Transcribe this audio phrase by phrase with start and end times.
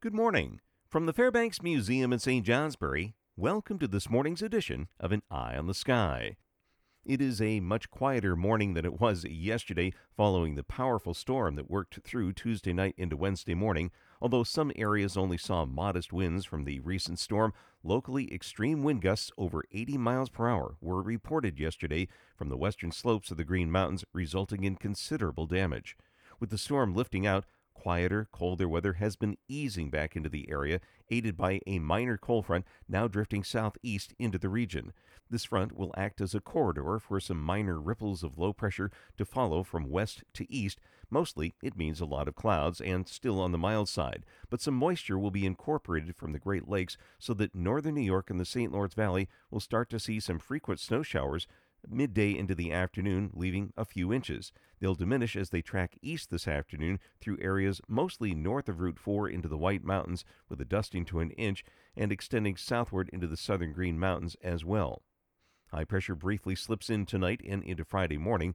[0.00, 0.60] Good morning.
[0.90, 2.44] From the Fairbanks Museum in St.
[2.44, 6.36] Johnsbury, welcome to this morning's edition of An Eye on the Sky.
[7.06, 11.70] It is a much quieter morning than it was yesterday following the powerful storm that
[11.70, 13.90] worked through Tuesday night into Wednesday morning.
[14.20, 19.30] Although some areas only saw modest winds from the recent storm, locally extreme wind gusts
[19.38, 22.06] over 80 miles per hour were reported yesterday
[22.36, 25.96] from the western slopes of the Green Mountains, resulting in considerable damage.
[26.38, 27.46] With the storm lifting out,
[27.86, 32.44] Quieter, colder weather has been easing back into the area, aided by a minor cold
[32.44, 34.92] front now drifting southeast into the region.
[35.30, 39.24] This front will act as a corridor for some minor ripples of low pressure to
[39.24, 40.80] follow from west to east.
[41.10, 44.74] Mostly, it means a lot of clouds and still on the mild side, but some
[44.74, 48.44] moisture will be incorporated from the Great Lakes so that northern New York and the
[48.44, 48.72] St.
[48.72, 51.46] Lawrence Valley will start to see some frequent snow showers
[51.90, 54.52] midday into the afternoon, leaving a few inches.
[54.80, 59.28] They'll diminish as they track east this afternoon through areas mostly north of Route 4
[59.28, 61.64] into the White Mountains, with a dusting to an inch,
[61.96, 65.02] and extending southward into the southern Green Mountains as well.
[65.72, 68.54] High pressure briefly slips in tonight and into Friday morning.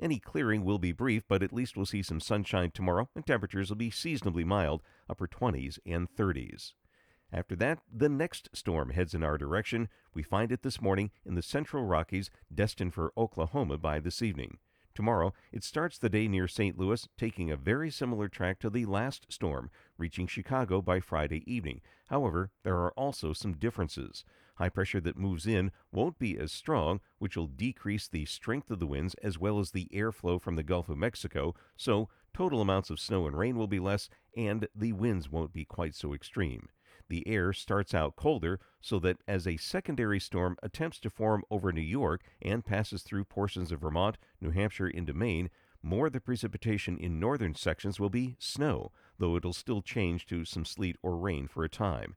[0.00, 3.70] Any clearing will be brief, but at least we'll see some sunshine tomorrow, and temperatures
[3.70, 6.72] will be seasonably mild, upper 20s and 30s.
[7.32, 9.88] After that, the next storm heads in our direction.
[10.14, 14.58] We find it this morning in the central Rockies, destined for Oklahoma by this evening.
[14.94, 16.78] Tomorrow, it starts the day near St.
[16.78, 21.82] Louis, taking a very similar track to the last storm, reaching Chicago by Friday evening.
[22.06, 24.24] However, there are also some differences.
[24.54, 28.78] High pressure that moves in won't be as strong, which will decrease the strength of
[28.78, 32.88] the winds as well as the airflow from the Gulf of Mexico, so total amounts
[32.88, 36.70] of snow and rain will be less, and the winds won't be quite so extreme.
[37.08, 41.72] The air starts out colder, so that as a secondary storm attempts to form over
[41.72, 45.50] New York and passes through portions of Vermont, New Hampshire into Maine,
[45.82, 50.44] more of the precipitation in northern sections will be snow, though it'll still change to
[50.44, 52.16] some sleet or rain for a time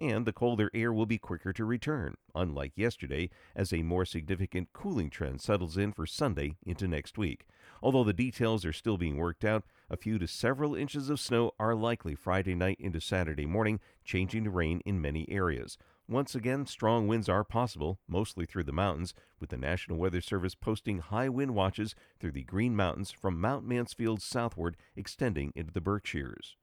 [0.00, 4.72] and the colder air will be quicker to return, unlike yesterday, as a more significant
[4.72, 7.46] cooling trend settles in for Sunday into next week.
[7.82, 11.52] Although the details are still being worked out, a few to several inches of snow
[11.58, 15.78] are likely Friday night into Saturday morning, changing to rain in many areas.
[16.06, 20.54] Once again, strong winds are possible, mostly through the mountains, with the National Weather Service
[20.54, 25.80] posting high wind watches through the Green Mountains from Mount Mansfield southward, extending into the
[25.80, 26.56] Berkshires.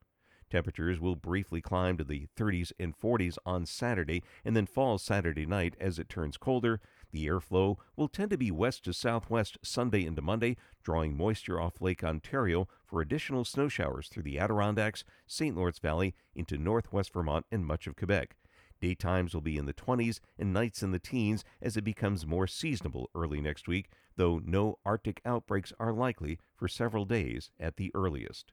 [0.50, 5.46] Temperatures will briefly climb to the 30s and 40s on Saturday and then fall Saturday
[5.46, 6.80] night as it turns colder.
[7.12, 11.82] The airflow will tend to be west to southwest Sunday into Monday, drawing moisture off
[11.82, 15.56] Lake Ontario for additional snow showers through the Adirondacks, St.
[15.56, 18.36] Lawrence Valley, into northwest Vermont and much of Quebec.
[18.82, 22.46] Daytimes will be in the 20s and nights in the teens as it becomes more
[22.46, 27.92] seasonable early next week, though no Arctic outbreaks are likely for several days at the
[27.96, 28.52] earliest.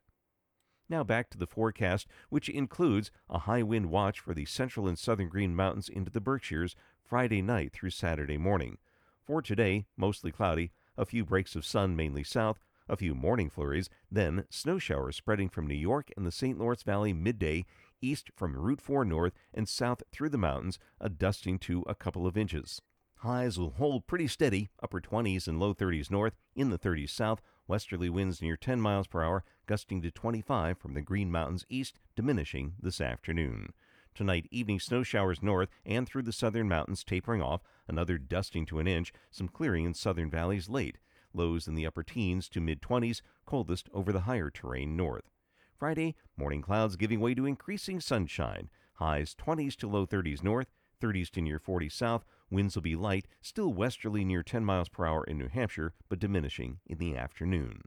[0.88, 4.98] Now back to the forecast, which includes a high wind watch for the central and
[4.98, 8.78] southern Green Mountains into the Berkshires Friday night through Saturday morning.
[9.24, 13.88] For today, mostly cloudy, a few breaks of sun mainly south, a few morning flurries,
[14.10, 16.58] then snow showers spreading from New York and the St.
[16.58, 17.64] Lawrence Valley midday,
[18.02, 22.26] east from Route 4 north, and south through the mountains, a dusting to a couple
[22.26, 22.82] of inches.
[23.16, 27.40] Highs will hold pretty steady, upper 20s and low 30s north, in the 30s south,
[27.66, 31.98] westerly winds near 10 miles per hour, gusting to 25 from the Green Mountains east,
[32.16, 33.72] diminishing this afternoon.
[34.14, 38.78] Tonight, evening snow showers north and through the southern mountains tapering off, another dusting to
[38.78, 40.98] an inch, some clearing in southern valleys late.
[41.32, 45.30] Lows in the upper teens to mid 20s, coldest over the higher terrain north.
[45.76, 48.70] Friday, morning clouds giving way to increasing sunshine.
[48.94, 50.68] Highs 20s to low 30s north,
[51.02, 52.24] 30s to near 40 south.
[52.54, 56.20] Winds will be light, still westerly near 10 miles per hour in New Hampshire, but
[56.20, 57.82] diminishing in the afternoon.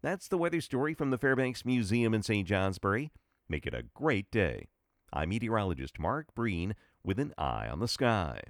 [0.00, 2.48] That's the weather story from the Fairbanks Museum in St.
[2.48, 3.12] Johnsbury.
[3.46, 4.68] Make it a great day.
[5.12, 6.74] I'm meteorologist Mark Breen
[7.04, 8.40] with an eye on the sky.